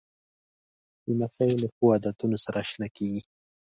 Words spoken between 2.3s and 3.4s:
سره اشنا کېږي.